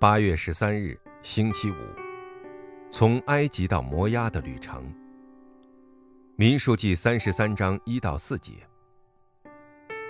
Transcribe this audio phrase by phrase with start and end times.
[0.00, 1.74] 八月十三日，星期五，
[2.90, 4.90] 从埃及到摩押的旅程。
[6.36, 8.54] 民数记三十三章一到四节。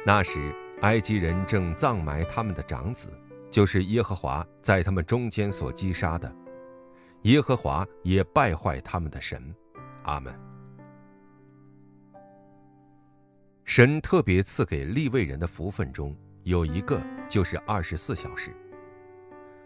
[0.07, 3.11] 那时，埃及人正葬埋他们的长子，
[3.51, 6.33] 就是耶和华在他们中间所击杀的。
[7.23, 9.53] 耶和华也败坏他们的神。
[10.05, 10.33] 阿门。
[13.65, 18.55] 神特别赐给立位人的福分中有一个，就是二十四小时。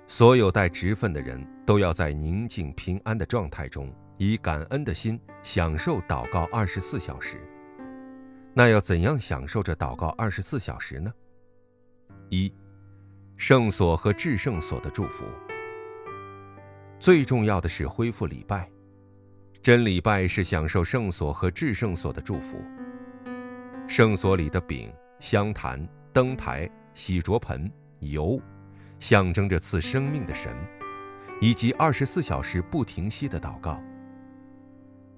[0.06, 7.40] 所有带职分的人都要在宁静平安的状态中，以感恩的心享受祷告二十四小时。
[8.52, 11.12] 那要怎样享受这祷告二十四小时呢？
[12.28, 12.52] 一，
[13.36, 15.24] 圣所和至圣所的祝福。
[17.00, 18.70] 最重要的是恢复礼拜，
[19.62, 22.58] 真礼拜是享受圣所和至圣所的祝福。
[23.88, 28.40] 圣所里的饼、香坛、灯台、洗濯盆、油。
[29.04, 30.56] 象征着赐生命的神，
[31.38, 33.78] 以及二十四小时不停息的祷告。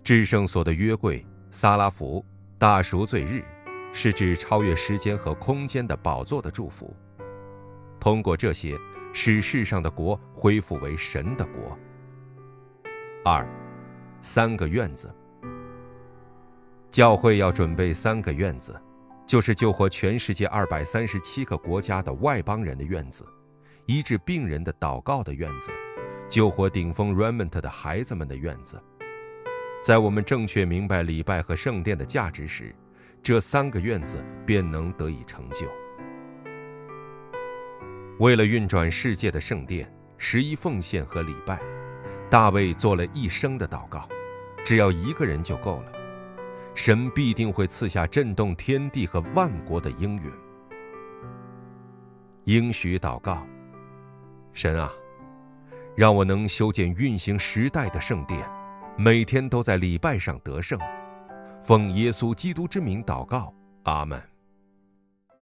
[0.03, 2.27] 至圣所的约柜、撒拉弗、
[2.59, 3.45] 大赎罪日，
[3.93, 6.97] 是指超越时间和空间的宝座的祝福。
[8.01, 8.77] 通过这些，
[9.13, 11.79] 使世上的国恢复为神的国。
[13.25, 13.47] 二，
[14.21, 15.09] 三个院子。
[16.91, 18.75] 教会要准备三个院子，
[19.25, 23.25] 就是救活全世界二百三十七个国家的外邦人的院子。
[23.87, 25.71] 医治病人的祷告的院子，
[26.29, 28.83] 救活顶峰 Raymond 的孩子们的院子，
[29.81, 32.75] 在我们正确明白礼拜和圣殿的价值时，
[33.23, 35.69] 这三个院子便能得以成就。
[38.19, 41.61] 为了运转世界的圣殿，十一奉献和礼拜，
[42.29, 44.09] 大卫做了一生的祷告，
[44.65, 45.93] 只要一个人就够了，
[46.75, 50.33] 神必定会赐下震动天地和万国的应允。
[52.47, 53.47] 应许祷告。
[54.57, 54.91] 神啊，
[55.95, 58.43] 让我能修建运行时代的圣殿，
[58.97, 60.81] 每天都在礼拜上得胜。
[61.61, 64.19] 奉耶稣基督之名祷告，阿门。